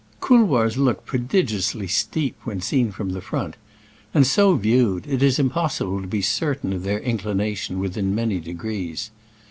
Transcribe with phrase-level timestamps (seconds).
[0.19, 3.55] Couloirs look prodigiously steep when seen from the front,
[4.15, 8.53] and, so viewed, it is impossible to be certain of their incHnation within many de
[8.53, 9.11] grees.